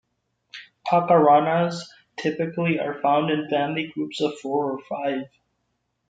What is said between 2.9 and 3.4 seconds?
found